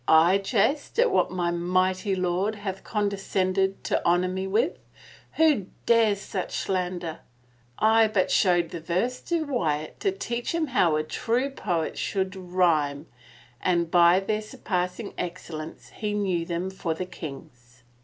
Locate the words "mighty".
1.51-2.15